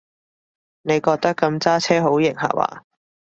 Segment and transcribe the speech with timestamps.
[0.81, 2.85] 你覺得噉揸車好型下話？